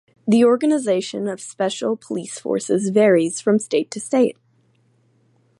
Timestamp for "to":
3.91-3.99